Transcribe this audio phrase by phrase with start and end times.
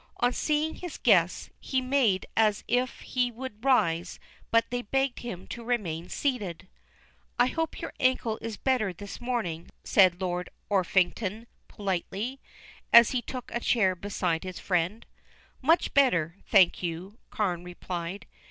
[0.19, 5.45] On seeing his guests, he made as if he would rise, but they begged him
[5.49, 6.67] to remain seated.
[7.37, 12.39] "I hope your ankle is better this morning," said Lord Orpington politely,
[12.91, 15.05] as he took a chair beside his friend.
[15.61, 18.25] "Much better, thank you," Carne replied.